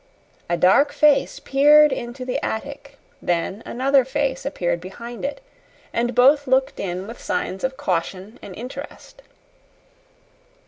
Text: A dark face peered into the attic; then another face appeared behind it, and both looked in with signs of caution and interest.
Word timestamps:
A 0.49 0.57
dark 0.57 0.91
face 0.93 1.39
peered 1.39 1.91
into 1.93 2.25
the 2.25 2.43
attic; 2.43 2.97
then 3.21 3.61
another 3.67 4.03
face 4.03 4.47
appeared 4.47 4.81
behind 4.81 5.23
it, 5.23 5.41
and 5.93 6.15
both 6.15 6.47
looked 6.47 6.79
in 6.79 7.05
with 7.05 7.21
signs 7.21 7.63
of 7.63 7.77
caution 7.77 8.39
and 8.41 8.55
interest. 8.55 9.21